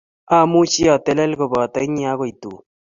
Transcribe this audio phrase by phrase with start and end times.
[0.37, 2.57] Amuchi atelel kopoto inye agoi tun